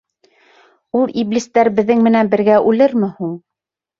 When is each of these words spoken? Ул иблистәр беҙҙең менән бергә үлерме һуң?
Ул 0.99 1.13
иблистәр 1.23 1.69
беҙҙең 1.79 2.01
менән 2.07 2.33
бергә 2.33 2.57
үлерме 2.71 3.13
һуң? 3.21 3.37